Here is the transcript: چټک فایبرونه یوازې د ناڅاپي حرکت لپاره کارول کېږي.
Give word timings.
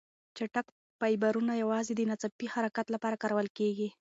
چټک 0.37 0.67
فایبرونه 0.99 1.53
یوازې 1.63 1.93
د 1.95 2.01
ناڅاپي 2.09 2.47
حرکت 2.53 2.87
لپاره 2.95 3.19
کارول 3.23 3.47
کېږي. 3.57 3.89